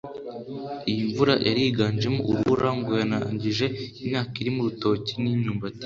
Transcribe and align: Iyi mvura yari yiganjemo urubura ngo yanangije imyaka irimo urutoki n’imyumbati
Iyi 0.89 1.01
mvura 1.09 1.33
yari 1.47 1.59
yiganjemo 1.65 2.21
urubura 2.29 2.69
ngo 2.77 2.91
yanangije 2.99 3.65
imyaka 4.03 4.33
irimo 4.41 4.59
urutoki 4.61 5.13
n’imyumbati 5.23 5.79